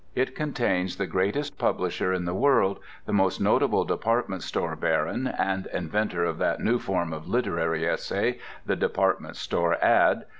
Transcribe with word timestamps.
It 0.15 0.33
contains 0.33 0.95
the 0.95 1.05
greatest 1.05 1.59
publisher 1.59 2.11
in 2.11 2.25
the 2.25 2.33
world, 2.33 2.79
the 3.05 3.13
most 3.13 3.39
notable 3.39 3.85
department 3.85 4.41
store 4.41 4.75
baron 4.75 5.27
(and 5.27 5.67
inventor 5.67 6.25
of 6.25 6.39
that 6.39 6.59
new 6.59 6.79
form 6.79 7.13
of 7.13 7.29
literary 7.29 7.87
essay, 7.87 8.39
the 8.65 8.75
department 8.75 9.35
store 9.35 9.75
ad.) 9.79 10.25